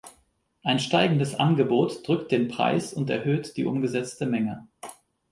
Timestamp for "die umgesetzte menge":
3.55-4.67